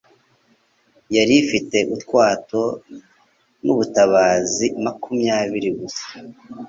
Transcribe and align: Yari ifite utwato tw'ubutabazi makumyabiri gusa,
Yari 1.15 1.33
ifite 1.43 1.77
utwato 1.95 2.61
tw'ubutabazi 3.61 4.67
makumyabiri 4.83 5.69
gusa, 5.79 6.05